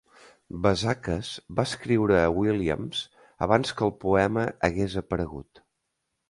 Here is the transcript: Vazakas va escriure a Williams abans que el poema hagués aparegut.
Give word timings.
Vazakas 0.61 1.27
va 1.59 1.65
escriure 1.69 2.17
a 2.21 2.31
Williams 2.37 3.03
abans 3.47 3.75
que 3.77 3.87
el 3.89 3.95
poema 4.07 4.47
hagués 4.71 4.97
aparegut. 5.05 5.63